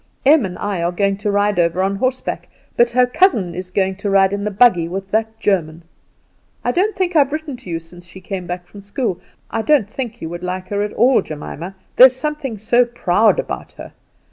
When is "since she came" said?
7.77-8.47